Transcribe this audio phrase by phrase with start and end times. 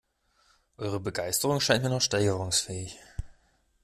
[0.79, 2.97] Eure Begeisterung scheint mir noch steigerungsfähig.